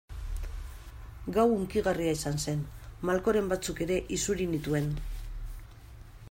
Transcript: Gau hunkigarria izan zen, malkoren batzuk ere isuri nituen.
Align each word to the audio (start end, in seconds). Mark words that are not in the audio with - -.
Gau 1.35 1.43
hunkigarria 1.57 2.13
izan 2.21 2.41
zen, 2.45 2.63
malkoren 3.11 3.53
batzuk 3.53 3.83
ere 3.87 3.99
isuri 4.19 4.49
nituen. 4.57 4.91